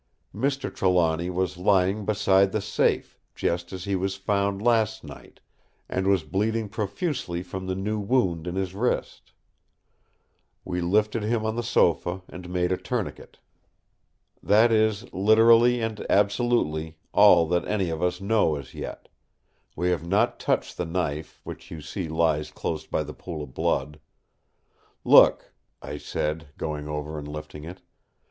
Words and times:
Mr. 0.33 0.73
Trelawny 0.73 1.29
was 1.29 1.57
lying 1.59 2.05
beside 2.05 2.51
the 2.53 2.59
safe, 2.59 3.19
just 3.35 3.71
as 3.71 3.83
he 3.83 3.95
was 3.95 4.15
found 4.15 4.59
last 4.59 5.03
night; 5.03 5.39
and 5.87 6.07
was 6.07 6.23
bleeding 6.23 6.67
profusely 6.69 7.43
from 7.43 7.67
the 7.67 7.75
new 7.75 7.99
wound 7.99 8.47
in 8.47 8.55
his 8.55 8.73
wrist. 8.73 9.31
We 10.65 10.81
lifted 10.81 11.21
him 11.21 11.45
on 11.45 11.55
the 11.55 11.61
sofa, 11.61 12.23
and 12.27 12.49
made 12.49 12.71
a 12.71 12.77
tourniquet. 12.77 13.37
That 14.41 14.71
is, 14.71 15.03
literally 15.13 15.79
and 15.81 16.03
absolutely, 16.09 16.97
all 17.13 17.47
that 17.49 17.67
any 17.67 17.91
of 17.91 18.01
us 18.01 18.19
know 18.19 18.55
as 18.55 18.73
yet. 18.73 19.07
We 19.75 19.91
have 19.91 20.03
not 20.07 20.39
touched 20.39 20.77
the 20.77 20.85
knife, 20.87 21.41
which 21.43 21.69
you 21.69 21.79
see 21.79 22.07
lies 22.09 22.49
close 22.49 22.87
by 22.87 23.03
the 23.03 23.13
pool 23.13 23.43
of 23.43 23.53
blood. 23.53 23.99
Look!" 25.03 25.53
I 25.79 25.99
said, 25.99 26.47
going 26.57 26.87
over 26.87 27.19
and 27.19 27.27
lifting 27.27 27.65
it. 27.65 27.83